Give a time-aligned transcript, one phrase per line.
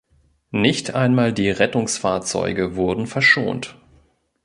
[0.55, 3.77] Nicht einmal die Rettungsfahrzeuge wurden verschont.